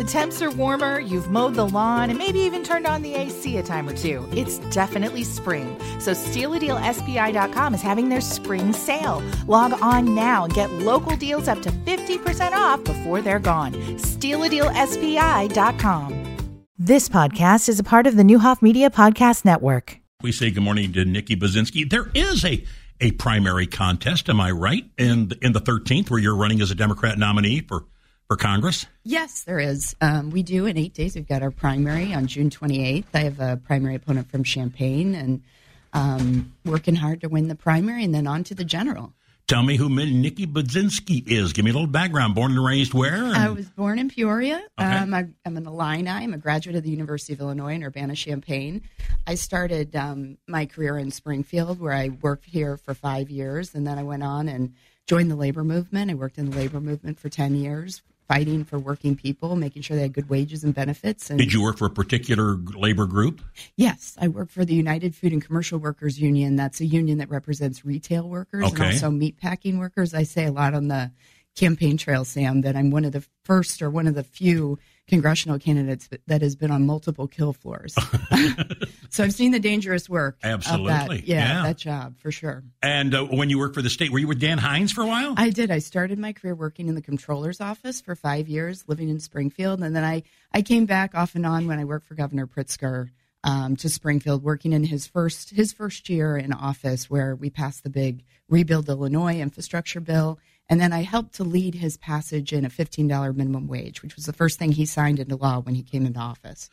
[0.00, 3.58] The temps are warmer, you've mowed the lawn, and maybe even turned on the AC
[3.58, 4.26] a time or two.
[4.32, 5.78] It's definitely spring.
[5.98, 9.22] So StealADealSPI.com is having their spring sale.
[9.46, 13.74] Log on now and get local deals up to 50% off before they're gone.
[13.98, 16.36] StealADealSPI.com.
[16.78, 19.98] This podcast is a part of the Neuhoff Media Podcast Network.
[20.22, 21.90] We say good morning to Nikki Budzinski.
[21.90, 22.64] There is a
[23.02, 24.84] a primary contest, am I right?
[24.96, 27.84] In in the 13th, where you're running as a Democrat nominee for
[28.30, 28.86] for Congress?
[29.02, 29.96] Yes, there is.
[30.00, 31.16] Um, we do in eight days.
[31.16, 33.06] We've got our primary on June 28th.
[33.12, 35.42] I have a primary opponent from Champaign and
[35.92, 39.14] um, working hard to win the primary and then on to the general.
[39.48, 41.52] Tell me who Nikki Budzinski is.
[41.52, 42.36] Give me a little background.
[42.36, 43.16] Born and raised where?
[43.16, 43.34] And...
[43.34, 44.62] I was born in Peoria.
[44.80, 44.88] Okay.
[44.88, 46.08] Um, I, am an Illini.
[46.08, 48.82] I'm a graduate of the University of Illinois in Urbana-Champaign.
[49.26, 53.84] I started um, my career in Springfield, where I worked here for five years, and
[53.84, 54.72] then I went on and
[55.08, 56.12] joined the labor movement.
[56.12, 59.96] I worked in the labor movement for 10 years, fighting for working people, making sure
[59.96, 61.30] they had good wages and benefits.
[61.30, 63.42] And Did you work for a particular labor group?
[63.76, 66.54] Yes, I work for the United Food and Commercial Workers Union.
[66.54, 68.84] That's a union that represents retail workers Okay.
[68.84, 70.14] and also meatpacking workers.
[70.14, 71.10] I say a lot on the
[71.56, 74.78] campaign trail, Sam, that I'm one of the first or one of the few
[75.10, 77.94] congressional candidates that has been on multiple kill floors.
[79.10, 80.38] so I've seen the dangerous work.
[80.42, 81.28] Of Absolutely, that.
[81.28, 81.62] Yeah, yeah.
[81.64, 82.62] that job for sure.
[82.82, 85.06] And uh, when you worked for the state, were you with Dan Hynes for a
[85.06, 85.34] while?
[85.36, 85.70] I did.
[85.70, 89.82] I started my career working in the comptroller's office for five years, living in Springfield,
[89.82, 93.10] and then I I came back off and on when I worked for Governor Pritzker
[93.42, 97.82] um, to Springfield, working in his first his first year in office, where we passed
[97.82, 100.38] the big Rebuild Illinois infrastructure bill,
[100.70, 104.16] and then I helped to lead his passage in a fifteen dollar minimum wage, which
[104.16, 106.70] was the first thing he signed into law when he came into office.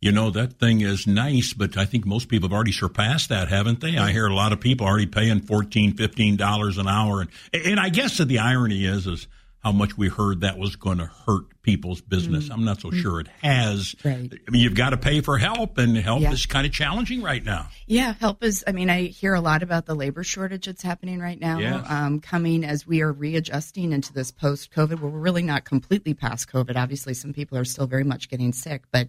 [0.00, 3.48] You know, that thing is nice, but I think most people have already surpassed that,
[3.48, 3.96] haven't they?
[3.96, 7.22] I hear a lot of people already paying $14, $15 an hour.
[7.22, 9.28] And, and I guess that the irony is, is
[9.64, 12.50] how much we heard that was going to hurt people's business.
[12.50, 13.94] I'm not so sure it has.
[14.02, 14.04] Mm.
[14.04, 14.40] Right.
[14.46, 16.32] I mean, you've got to pay for help, and help Yeah.
[16.32, 17.68] is kind of challenging right now.
[17.86, 18.62] Yeah, help is.
[18.66, 21.86] I mean, I hear a lot about the labor shortage that's happening right now, Yes.
[21.88, 26.12] um, coming as we are readjusting into this post COVID, where we're really not completely
[26.12, 26.76] past COVID.
[26.76, 29.08] Obviously, some people are still very much getting sick, but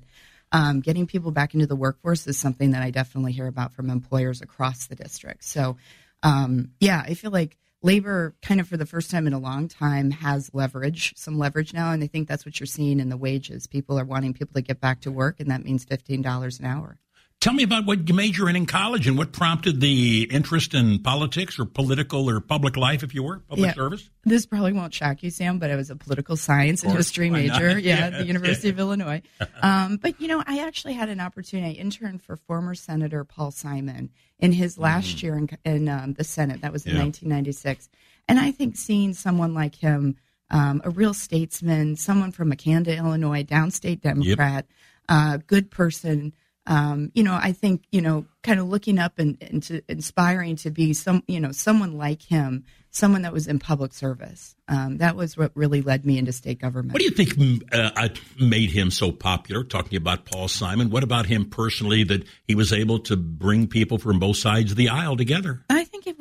[0.54, 3.90] um, getting people back into the workforce is something that I definitely hear about from
[3.90, 5.44] employers across the district.
[5.44, 5.76] So,
[6.24, 9.68] um, yeah, I feel like labor kind of for the first time in a long
[9.68, 11.92] time has leverage, some leverage now.
[11.92, 13.68] And I think that's what you're seeing in the wages.
[13.68, 16.98] People are wanting people to get back to work, and that means $15 an hour.
[17.46, 20.98] Tell me about what you major in in college and what prompted the interest in
[20.98, 23.74] politics or political or public life, if you were, public Yeah.
[23.76, 24.10] service.
[24.24, 27.78] This probably won't shock you, Sam, but I was a political science and history major.
[27.86, 29.22] Yeah, at the University of Illinois.
[29.62, 31.78] Um, but you know, I actually had an opportunity.
[31.78, 36.24] I interned for former Senator Paul Simon in his last year in, in um, the
[36.24, 36.62] Senate.
[36.62, 36.98] That was in Mm-hmm.
[36.98, 37.04] Yeah.
[37.04, 37.90] 1996,
[38.28, 40.16] and I think seeing someone like him,
[40.50, 44.66] um, a real statesman, someone from Makanda, Illinois, downstate Democrat,
[45.08, 46.34] uh, good person.
[46.68, 50.56] Um, you know, I think you know, kind of looking up and, and to inspiring
[50.58, 54.56] to be some, you know, someone like him, someone that was in public service.
[54.68, 56.94] Um, that was what really led me into state government.
[56.94, 58.10] What do you think mm, uh,
[58.40, 59.64] made him so popular?
[59.64, 63.98] Talking about Paul Simon, what about him personally that he was able to bring people
[63.98, 65.64] from both sides of the aisle together?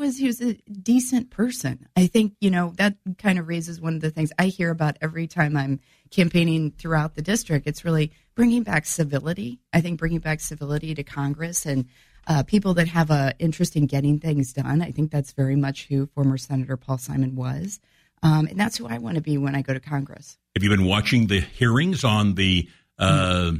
[0.04, 1.86] I think it was he was a decent person.
[1.96, 4.96] I think you know that kind of raises one of the things I hear about
[5.00, 7.66] every time I'm campaigning throughout the district.
[7.66, 9.60] It's really bringing back civility.
[9.72, 11.86] I think bringing back civility to Congress and
[12.26, 14.82] uh, people that have a interest in getting things done.
[14.82, 17.80] I think that's very much who former Senator Paul Simon was,
[18.22, 20.38] um, and that's who I want to be when I go to Congress.
[20.54, 23.52] Have you been watching the hearings on the uh,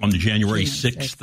[0.00, 1.22] on the January January sixth?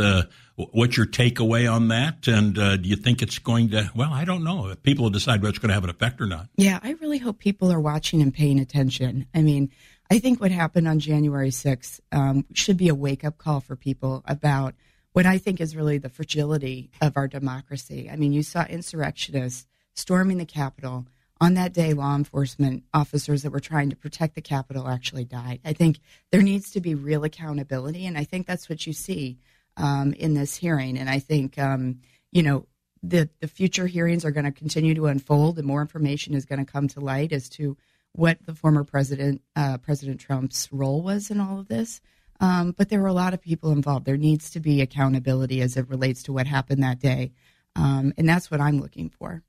[0.56, 2.28] What's your takeaway on that?
[2.28, 3.90] And uh, do you think it's going to?
[3.96, 4.75] Well, I don't know.
[4.84, 6.47] People will decide whether it's going to have an effect or not.
[6.58, 9.25] Yeah, I really hope people are watching and paying attention.
[9.34, 9.72] I mean,
[10.12, 13.75] I think what happened on January 6th um, should be a wake up call for
[13.75, 14.75] people about
[15.13, 18.09] what I think is really the fragility of our democracy.
[18.12, 19.66] I mean, you saw insurrectionists
[19.96, 21.08] storming the Capitol.
[21.42, 25.59] On that day, law enforcement officers that were trying to protect the Capitol actually died.
[25.66, 26.00] I think
[26.31, 29.39] there needs to be real accountability, and I think that's what you see
[29.78, 30.98] um, in this hearing.
[30.98, 32.00] And I think, um,
[32.31, 32.68] you know,
[33.02, 36.66] the, the future hearings are going to continue to unfold, and more information is going
[36.66, 37.78] to come to light as to
[38.14, 42.00] what the former president, uh, President Trump's role was in all of this.
[42.40, 44.06] Um, but there were a lot of people involved.
[44.06, 47.31] There needs to be accountability as it relates to what happened that day.
[47.76, 49.44] Um, and that's what I'm looking for.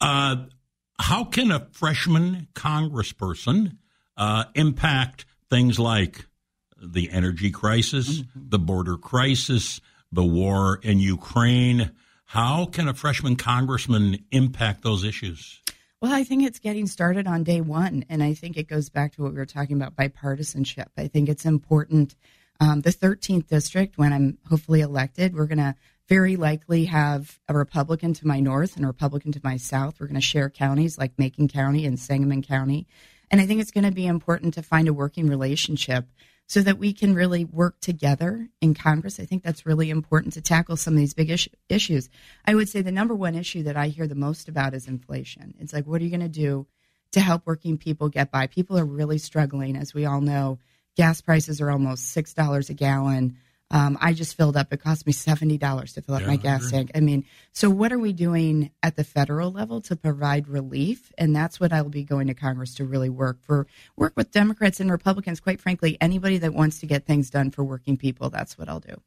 [0.00, 0.46] Uh,
[0.98, 3.76] how can a freshman congressperson
[4.16, 6.26] uh, impact things like
[6.80, 9.80] the energy crisis, the border crisis,
[10.12, 11.92] the war in Ukraine?
[12.24, 15.60] How can a freshman congressman impact those issues?
[16.00, 18.04] Well, I think it's getting started on day one.
[18.08, 20.88] And I think it goes back to what we were talking about bipartisanship.
[20.96, 22.14] I think it's important.
[22.60, 25.74] Um, the 13th district, when I'm hopefully elected, we're going to
[26.08, 29.98] very likely have a Republican to my north and a Republican to my south.
[29.98, 32.86] We're going to share counties like Macon County and Sangamon County.
[33.30, 36.06] And I think it's going to be important to find a working relationship
[36.46, 39.18] so that we can really work together in Congress.
[39.18, 42.08] I think that's really important to tackle some of these big is- issues.
[42.44, 45.54] I would say the number one issue that I hear the most about is inflation.
[45.58, 46.66] It's like, what are you going to do
[47.12, 48.46] to help working people get by?
[48.46, 50.58] People are really struggling, as we all know.
[50.96, 53.36] Gas prices are almost $6 a gallon.
[53.70, 54.72] Um, I just filled up.
[54.72, 56.92] It cost me seventy dollars to fill up yeah, my gas tank.
[56.94, 61.12] I mean, so what are we doing at the federal level to provide relief?
[61.18, 63.66] And that's what I will be going to Congress to really work for.
[63.96, 65.40] Work with Democrats and Republicans.
[65.40, 68.80] Quite frankly, anybody that wants to get things done for working people, that's what I'll
[68.80, 69.00] do.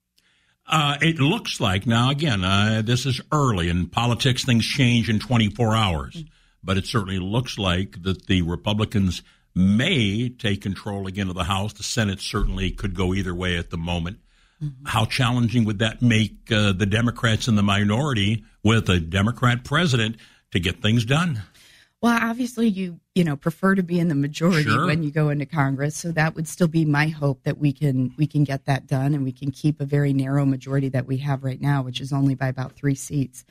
[0.67, 4.43] Uh, it looks like now again, uh, this is early in politics.
[4.43, 6.27] Things change in 24 hours, mm-hmm.
[6.63, 9.23] but it certainly looks like that the Republicans
[9.55, 11.73] may take control again of the House.
[11.73, 14.19] The Senate certainly could go either way at the moment.
[14.63, 14.85] Mm-hmm.
[14.87, 20.17] How challenging would that make uh, the Democrats in the minority with a Democrat president
[20.51, 21.43] to get things done?
[22.01, 24.85] Well, obviously, you you know prefer to be in the majority sure.
[24.85, 28.13] when you go into Congress, so that would still be my hope that we can
[28.17, 31.17] we can get that done and we can keep a very narrow majority that we
[31.17, 33.43] have right now, which is only by about three seats.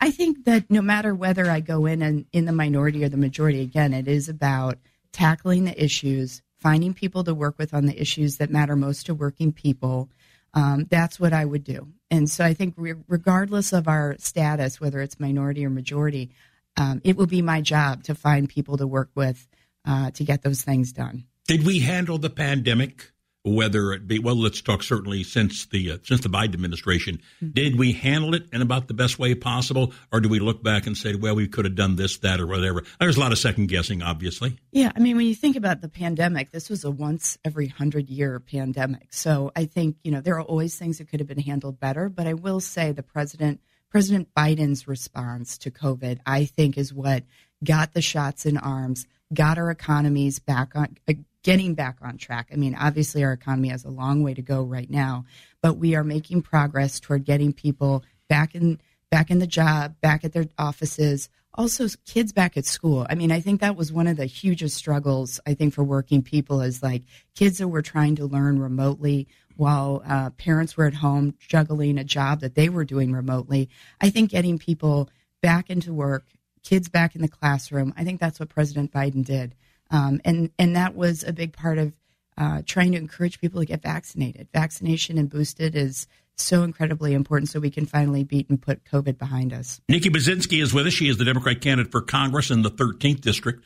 [0.00, 3.16] I think that no matter whether I go in and in the minority or the
[3.16, 4.78] majority, again, it is about
[5.10, 9.14] tackling the issues, finding people to work with on the issues that matter most to
[9.14, 10.10] working people,
[10.54, 11.88] um, that's what I would do.
[12.10, 16.30] And so I think, re- regardless of our status, whether it's minority or majority,
[16.76, 19.48] um, it will be my job to find people to work with
[19.84, 21.24] uh, to get those things done.
[21.46, 23.12] Did we handle the pandemic
[23.46, 27.20] whether it be well let's talk certainly since the uh, since the Biden administration.
[27.36, 27.50] Mm-hmm.
[27.50, 30.86] did we handle it in about the best way possible or do we look back
[30.86, 32.82] and say well we could have done this that or whatever?
[32.98, 34.58] There's a lot of second guessing obviously.
[34.72, 38.10] Yeah i mean when you think about the pandemic this was a once every 100
[38.10, 39.12] year pandemic.
[39.12, 42.08] So i think you know there are always things that could have been handled better
[42.08, 43.60] but i will say the president
[43.90, 47.22] president biden's response to covid i think is what
[47.62, 51.12] got the shots in arms got our economies back on uh,
[51.46, 52.48] getting back on track.
[52.52, 55.26] I mean, obviously, our economy has a long way to go right now,
[55.62, 58.80] but we are making progress toward getting people back in
[59.12, 61.28] back in the job, back at their offices.
[61.54, 63.06] Also, kids back at school.
[63.08, 66.20] I mean, I think that was one of the hugest struggles, I think, for working
[66.20, 67.04] people is like
[67.36, 72.04] kids that were trying to learn remotely while uh, parents were at home juggling a
[72.04, 73.70] job that they were doing remotely.
[74.00, 75.08] I think getting people
[75.42, 76.26] back into work,
[76.64, 79.54] kids back in the classroom, I think that's what President Biden did.
[79.90, 81.92] Um, and, and that was a big part of
[82.38, 84.48] uh, trying to encourage people to get vaccinated.
[84.52, 86.06] Vaccination and boosted is
[86.36, 89.80] so incredibly important so we can finally beat and put COVID behind us.
[89.88, 90.92] Nikki Budzinski is with us.
[90.92, 93.64] She is the Democrat candidate for Congress in the 13th District.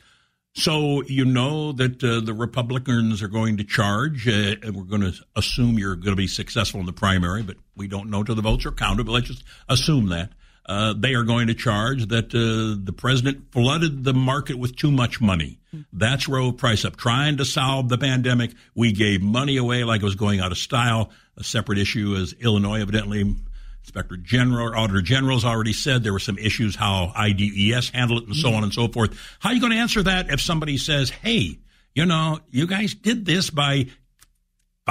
[0.53, 5.13] So you know that uh, the Republicans are going to charge, uh, we're going to
[5.35, 8.41] assume you're going to be successful in the primary, but we don't know till the
[8.41, 9.05] votes are counted.
[9.05, 10.31] But let's just assume that
[10.65, 14.91] uh, they are going to charge that uh, the president flooded the market with too
[14.91, 15.59] much money.
[15.93, 16.97] That's drove price up.
[16.97, 20.57] Trying to solve the pandemic, we gave money away like it was going out of
[20.57, 21.11] style.
[21.37, 23.35] A separate issue is Illinois, evidently.
[23.83, 28.27] Inspector General or Auditor General's already said there were some issues how IDES handled it
[28.27, 29.17] and so on and so forth.
[29.39, 31.57] How are you going to answer that if somebody says, hey,
[31.95, 33.87] you know, you guys did this by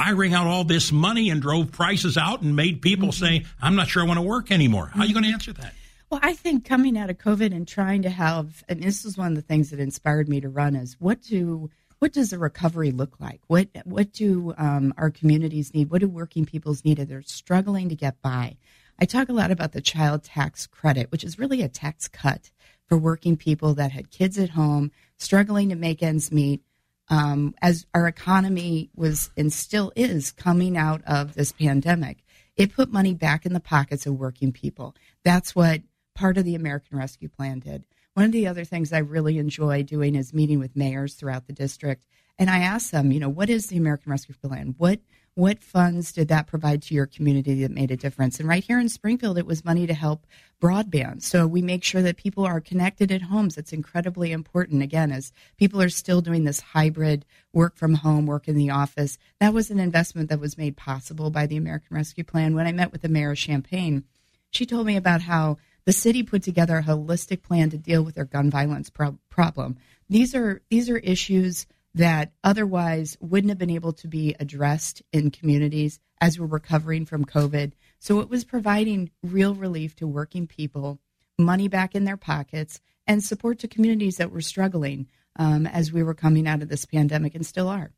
[0.05, 3.25] firing out all this money and drove prices out and made people mm-hmm.
[3.25, 4.91] say, I'm not sure I want to work anymore.
[4.95, 5.75] How are you going to answer that?
[6.09, 9.29] Well, I think coming out of COVID and trying to have, and this is one
[9.29, 12.93] of the things that inspired me to run is what do what does a recovery
[12.93, 13.43] look like?
[13.47, 15.91] What what do um, our communities need?
[15.91, 16.97] What do working people's need?
[16.97, 18.57] They're struggling to get by.
[18.99, 22.51] I talk a lot about the child tax credit, which is really a tax cut
[22.89, 26.63] for working people that had kids at home, struggling to make ends meet,
[27.11, 32.19] um, as our economy was and still is coming out of this pandemic,
[32.57, 34.95] it put money back in the pockets of working people.
[35.25, 35.83] That's what
[36.15, 37.85] part of the American Rescue Plan did.
[38.15, 41.53] One of the other things I really enjoy doing is meeting with mayors throughout the
[41.53, 42.07] district.
[42.39, 44.75] And I ask them, you know, what is the American Rescue Plan?
[44.79, 45.01] What
[45.35, 48.41] what funds did that provide to your community that made a difference?
[48.41, 50.27] And right here in Springfield, it was money to help
[50.61, 51.23] broadband.
[51.23, 53.57] So we make sure that people are connected at homes.
[53.57, 54.83] It's incredibly important.
[54.83, 59.19] Again, as people are still doing this hybrid work from home, work in the office,
[59.39, 62.55] that was an investment that was made possible by the American Rescue Plan.
[62.55, 64.05] When I met with the mayor of Champaign,
[64.51, 68.17] she told me about how the city put together a holistic plan to deal with
[68.17, 69.77] their gun violence pro- problem.
[70.09, 75.31] These are these are issues that otherwise wouldn't have been able to be addressed in
[75.31, 77.73] communities as we're recovering from COVID.
[77.99, 81.01] So it was providing real relief to working people,
[81.39, 86.03] money back in their pockets, and support to communities that were struggling um, as we
[86.03, 87.93] were coming out of this pandemic and still are.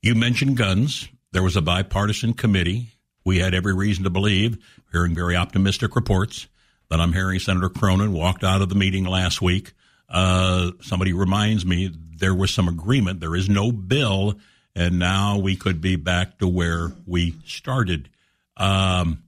[0.00, 1.08] You mentioned guns.
[1.32, 2.90] There was a bipartisan committee.
[3.24, 4.58] We had every reason to believe,
[4.92, 6.46] hearing very optimistic reports,
[6.90, 9.72] that I'm hearing Senator Cornyn walked out of the meeting last week.
[10.14, 13.18] Uh, somebody reminds me there was some agreement.
[13.18, 14.38] There is no bill,
[14.76, 18.08] and now we could be back to where we started.
[18.56, 19.24] Um,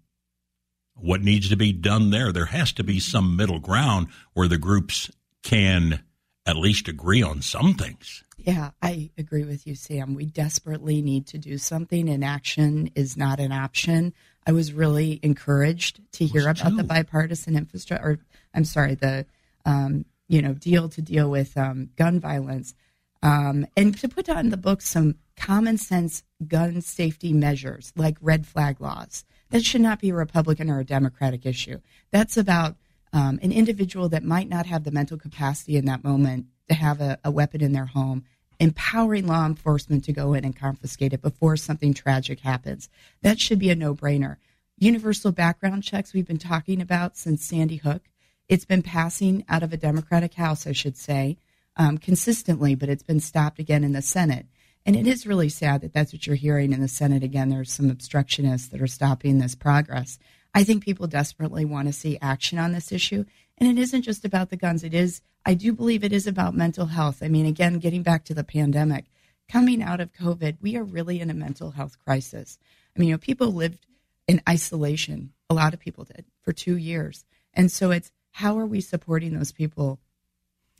[0.94, 2.30] what needs to be done there?
[2.30, 5.10] There has to be some middle ground where the groups
[5.42, 6.04] can
[6.46, 8.22] at least agree on some things.
[8.36, 10.14] Yeah, I agree with you, Sam.
[10.14, 14.14] We desperately need to do something, and action is not an option.
[14.46, 18.18] I was really encouraged to hear about the bipartisan infrastructure, or
[18.54, 19.26] I'm sorry, the
[19.64, 22.74] um, you know deal to deal with um, gun violence,
[23.22, 28.46] um, and to put on the book some common sense gun safety measures like red
[28.46, 29.24] flag laws.
[29.50, 31.80] That should not be a Republican or a Democratic issue.
[32.10, 32.76] That's about
[33.12, 37.00] um, an individual that might not have the mental capacity in that moment to have
[37.00, 38.24] a, a weapon in their home,
[38.58, 42.88] empowering law enforcement to go in and confiscate it before something tragic happens.
[43.22, 44.36] That should be a no brainer.
[44.78, 48.02] Universal background checks we've been talking about since Sandy Hook.
[48.48, 51.36] It's been passing out of a Democratic House, I should say,
[51.76, 54.46] um, consistently, but it's been stopped again in the Senate.
[54.84, 57.48] And it is really sad that that's what you're hearing in the Senate again.
[57.48, 60.18] There's some obstructionists that are stopping this progress.
[60.54, 63.24] I think people desperately want to see action on this issue.
[63.58, 64.84] And it isn't just about the guns.
[64.84, 67.20] It is, I do believe it is about mental health.
[67.20, 69.06] I mean, again, getting back to the pandemic,
[69.50, 72.58] coming out of COVID, we are really in a mental health crisis.
[72.94, 73.86] I mean, you know, people lived
[74.28, 75.32] in isolation.
[75.50, 77.24] A lot of people did for two years.
[77.54, 79.98] And so it's how are we supporting those people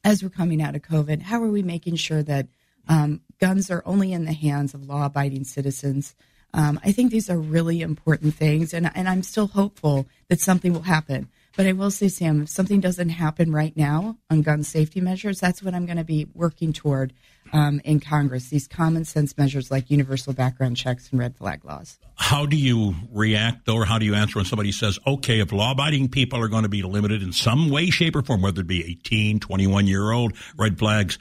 [0.04, 1.22] as we're coming out of COVID?
[1.22, 2.48] How are we making sure that
[2.86, 6.14] um, guns are only in the hands of law abiding citizens?
[6.56, 10.72] Um, I think these are really important things, and, and I'm still hopeful that something
[10.72, 11.28] will happen.
[11.54, 15.38] But I will say, Sam, if something doesn't happen right now on gun safety measures,
[15.38, 17.14] that's what I'm going to be working toward
[17.52, 18.48] um, in Congress.
[18.48, 21.98] These common sense measures like universal background checks and red flag laws.
[22.16, 25.52] How do you react, though, or how do you answer when somebody says, okay, if
[25.52, 28.62] law abiding people are going to be limited in some way, shape, or form, whether
[28.62, 31.18] it be 18, 21 year old, red flags,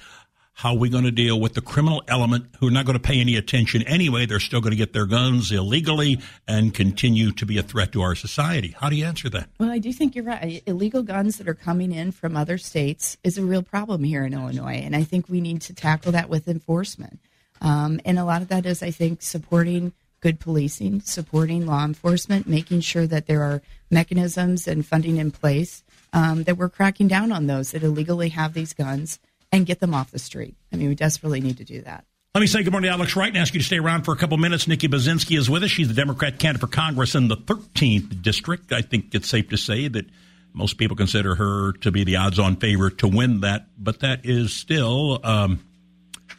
[0.55, 3.03] how are we going to deal with the criminal element who are not going to
[3.03, 4.25] pay any attention anyway?
[4.25, 8.01] They're still going to get their guns illegally and continue to be a threat to
[8.01, 8.73] our society.
[8.79, 9.49] How do you answer that?
[9.59, 10.63] Well, I do think you're right.
[10.65, 14.33] Illegal guns that are coming in from other states is a real problem here in
[14.33, 14.81] Illinois.
[14.81, 17.19] And I think we need to tackle that with enforcement.
[17.59, 22.47] Um, and a lot of that is, I think, supporting good policing, supporting law enforcement,
[22.47, 25.83] making sure that there are mechanisms and funding in place
[26.13, 29.19] um, that we're cracking down on those that illegally have these guns
[29.55, 30.55] and get them off the street.
[30.71, 32.05] I mean, we desperately need to do that.
[32.33, 34.13] Let me say good morning to Alex Wright and ask you to stay around for
[34.13, 34.67] a couple minutes.
[34.67, 35.71] Nikki Budzinski is with us.
[35.71, 38.73] She's the Democrat candidate for Congress in the 13th district.
[38.73, 40.05] I think it's safe to say that
[40.51, 44.53] most people consider her to be the odds-on favorite to win that, but that is
[44.53, 45.65] still um,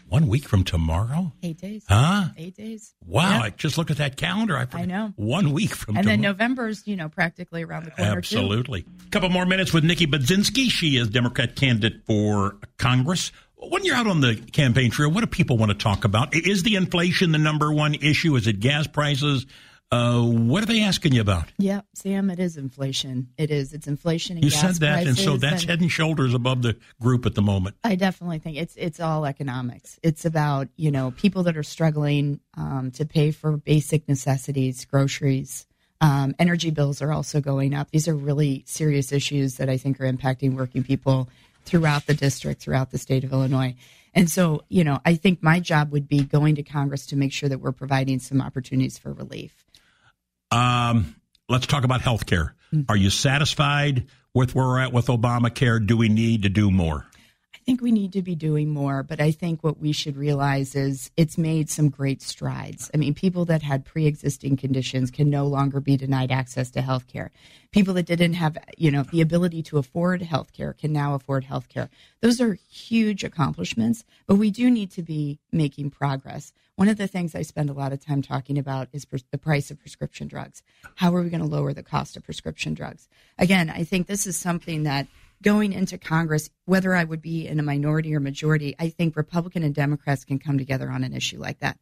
[0.09, 1.33] one week from tomorrow.
[1.43, 1.85] Eight days.
[1.89, 2.27] Huh?
[2.37, 2.95] Eight days.
[3.05, 3.43] Wow!
[3.43, 4.57] I just look at that calendar.
[4.57, 5.13] I, I know.
[5.17, 5.97] One week from.
[5.97, 6.17] And tomorrow.
[6.17, 8.17] then November's, you know, practically around the corner.
[8.17, 8.85] Absolutely.
[9.07, 10.71] A couple more minutes with Nikki Budzinski.
[10.71, 13.33] She is Democrat candidate for Congress.
[13.59, 16.35] When you're out on the campaign trail, what do people want to talk about?
[16.35, 18.37] Is the inflation the number one issue?
[18.37, 19.47] Is it gas prices?
[19.93, 21.45] Uh, what are they asking you about?
[21.59, 23.29] Yeah, Sam, it is inflation.
[23.39, 23.73] It is.
[23.73, 24.39] It's inflation.
[24.39, 27.43] you said that, and so that's and head and shoulders above the group at the
[27.43, 27.77] moment.
[27.85, 30.01] I definitely think it's it's all economics.
[30.03, 35.67] It's about you know people that are struggling um, to pay for basic necessities, groceries.
[36.01, 37.91] Um, energy bills are also going up.
[37.91, 41.29] These are really serious issues that I think are impacting working people
[41.65, 43.77] throughout the district, throughout the state of Illinois.
[44.15, 47.33] And so, you know, I think my job would be going to Congress to make
[47.33, 49.66] sure that we're providing some opportunities for relief.
[50.51, 51.17] Um,
[51.49, 52.55] let's talk about health care.
[52.73, 52.91] Mm-hmm.
[52.91, 55.85] Are you satisfied with where we're at with Obamacare?
[55.85, 57.07] Do we need to do more?
[57.67, 61.11] Think we need to be doing more, but I think what we should realize is
[61.17, 62.89] it's made some great strides.
[62.95, 66.81] I mean, people that had pre existing conditions can no longer be denied access to
[66.81, 67.33] health care.
[67.73, 71.43] People that didn't have, you know, the ability to afford health care can now afford
[71.43, 71.91] health care.
[72.21, 76.53] Those are huge accomplishments, but we do need to be making progress.
[76.77, 79.73] One of the things I spend a lot of time talking about is the price
[79.73, 80.63] of prescription drugs.
[80.95, 83.09] How are we going to lower the cost of prescription drugs?
[83.39, 85.09] Again, I think this is something that
[85.43, 89.63] going into Congress, whether I would be in a minority or majority, I think Republican
[89.63, 91.79] and Democrats can come together on an issue like that.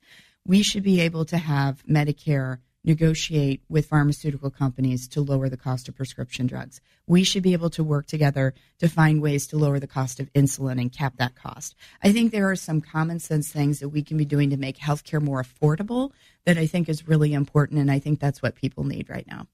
[0.47, 5.89] We should be able to have Medicare negotiate with pharmaceutical companies to lower the cost
[5.89, 6.81] of prescription drugs.
[7.07, 10.31] We should be able to work together to find ways to lower the cost of
[10.35, 11.75] insulin and cap that cost.
[12.03, 14.77] I think there are some common sense things that we can be doing to make
[14.77, 16.13] healthcare more affordable
[16.45, 17.81] that I think is really important.
[17.81, 19.47] And I think that's what people need right now.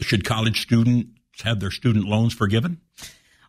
[0.00, 1.08] Should college student
[1.42, 2.80] have their student loans forgiven?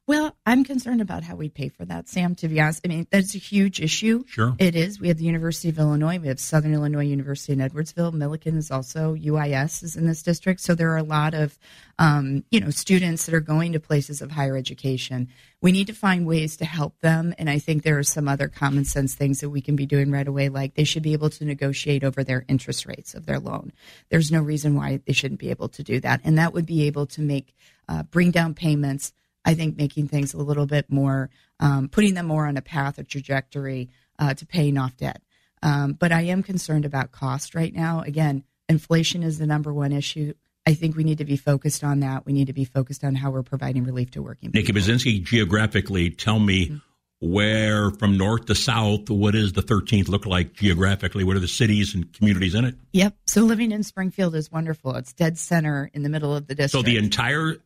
[0.08, 2.82] Well, I'm concerned about how we pay for that, Sam, to be honest.
[2.86, 4.24] I mean, that's a huge issue.
[4.28, 4.56] Sure.
[4.60, 5.00] It is.
[5.00, 6.20] We have the University of Illinois.
[6.20, 8.14] We have Southern Illinois University in Edwardsville.
[8.14, 10.62] Millikin is also, UIS is in this district.
[10.62, 11.58] So there are a lot of,
[11.98, 15.30] um, you know, students that are going to places of higher education.
[15.60, 17.34] We need to find ways to help them.
[17.40, 20.12] And I think there are some other common sense things that we can be doing
[20.12, 23.40] right away, like they should be able to negotiate over their interest rates of their
[23.40, 23.74] loan.
[24.10, 26.22] There's no reason why they shouldn't be able to do that.
[26.24, 27.56] And that would be able to make,
[27.90, 29.12] uh, bring down payments
[29.46, 33.00] I think making things a little bit more, um, putting them more on a path,
[33.00, 35.22] or trajectory uh, to paying off debt.
[35.62, 38.02] Um, but I am concerned about cost right now.
[38.02, 40.34] Again, inflation is the number one issue.
[40.68, 42.26] I think we need to be focused on that.
[42.26, 44.82] We need to be focused on how we're providing relief to working Nikki people.
[44.82, 47.32] Budzinski, geographically, tell me mm-hmm.
[47.32, 51.24] where from north to south, what does the 13th look like geographically?
[51.24, 52.76] What are the cities and communities in it?
[52.94, 53.16] Yep.
[53.28, 54.96] So living in Springfield is wonderful.
[54.96, 56.72] It's dead center in the middle of the district.
[56.72, 57.58] So the entire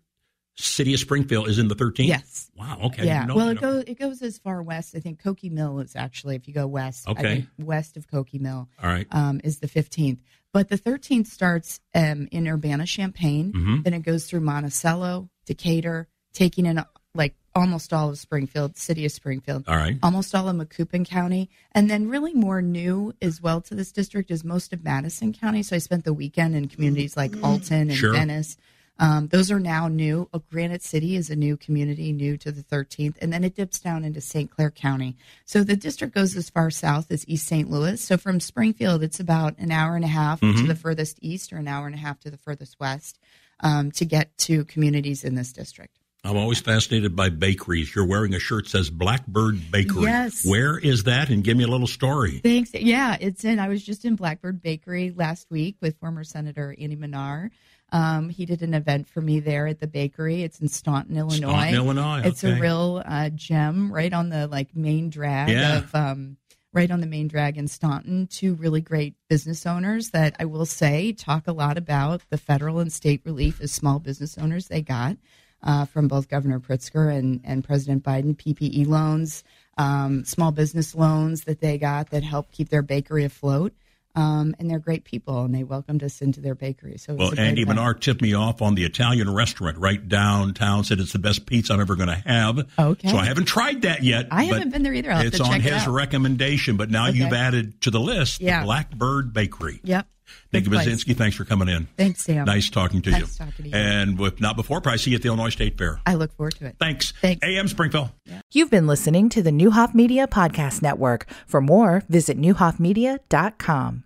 [0.61, 2.07] city of Springfield is in the 13th?
[2.07, 2.51] Yes.
[2.55, 2.77] Wow.
[2.85, 3.05] Okay.
[3.05, 3.25] Yeah.
[3.25, 4.95] No, well, it goes it goes as far west.
[4.95, 7.07] I think Koke Mill is actually if you go west.
[7.07, 7.21] I Okay.
[7.35, 8.67] think west of Koke Mill.
[8.81, 9.07] All right.
[9.11, 10.19] Um, is the 15th,
[10.53, 13.53] but the 13th starts um, in Urbana, Champaign.
[13.53, 13.83] Mhm.
[13.83, 16.83] Then it goes through Monticello, Decatur, taking in
[17.15, 19.97] like almost all of Springfield, city of Springfield All right.
[20.03, 21.49] almost all of Macoupin County.
[21.71, 25.63] And then really more new as well to this district is most of Madison County.
[25.63, 28.13] So I spent the weekend in communities like Alton and Sure.
[28.13, 28.55] Venice.
[29.00, 30.27] Um, those are now new.
[30.34, 33.15] Oh, Granite City is a new community, new to the 13th.
[33.22, 34.51] And then it dips down into St.
[34.51, 35.15] Clair County.
[35.46, 37.70] So the district goes as far south as East St.
[37.70, 38.01] Louis.
[38.01, 41.58] So from Springfield, it's about an hour and a half to the furthest east or
[41.58, 43.18] an hour and a half to the furthest west
[43.62, 45.96] um, to get to communities in this district.
[46.24, 47.96] I'm always fascinated by bakeries.
[47.96, 50.03] You're wearing a shirt that says Blackbird Bakery.
[50.03, 50.46] Yes.
[50.46, 51.29] Where is that?
[51.29, 52.39] And give me a little story.
[52.39, 52.74] Thanks.
[52.74, 53.58] Yeah, it's in.
[53.58, 57.51] I was just in Blackbird Bakery last week with former Senator Andy Manar.
[57.91, 60.43] Um, he did an event for me there at the bakery.
[60.43, 61.50] It's in Staunton, Illinois.
[61.50, 62.22] Staunton, Illinois.
[62.24, 62.58] It's okay.
[62.58, 65.77] a real uh, gem right on the like main drag Yeah.
[65.79, 66.38] of um,
[66.72, 68.27] right on the main drag in Staunton.
[68.27, 72.79] Two really great business owners that I will say talk a lot about the federal
[72.79, 75.18] and state relief as small business owners they got
[75.63, 79.44] uh, from both Governor Pritzker and, and President Biden, PPE loans,
[79.77, 83.74] um, small business loans that they got that helped keep their bakery afloat.
[84.20, 86.98] Um, and they're great people, and they welcomed us into their bakery.
[86.98, 87.77] So Well, Andy event.
[87.77, 90.84] Menard tipped me off on the Italian restaurant right downtown.
[90.84, 92.68] Said it's the best pizza I'm ever going to have.
[92.77, 93.08] Okay.
[93.10, 94.27] So I haven't tried that yet.
[94.32, 95.12] I haven't been there either.
[95.12, 96.75] I'll have it's on check it his recommendation.
[96.75, 97.18] But now Okay.
[97.20, 98.60] you've added to the list Yeah.
[98.60, 99.79] the Blackbird Bakery.
[99.84, 100.05] Yep.
[100.53, 100.88] Nikki Good place.
[100.88, 101.88] Budzinski, thanks for coming in.
[101.98, 102.46] Thanks, Sam.
[102.46, 103.46] Nice talking to Nice you.
[103.46, 103.75] talking to you.
[103.75, 106.00] And if not before, probably see you at the Illinois State Fair.
[106.05, 106.75] I look forward to it.
[106.79, 107.14] Thanks.
[107.22, 107.40] Thanks.
[107.44, 108.10] AM Springfield.
[108.51, 111.27] You've been listening to the Neuhoff Media Podcast Network.
[111.48, 114.03] For more, visit neuhoffmedia.com.